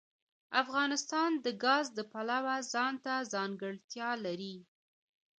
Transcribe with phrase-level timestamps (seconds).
[0.63, 4.55] افغانستان د ګاز د پلوه ځانته ځانګړتیا لري.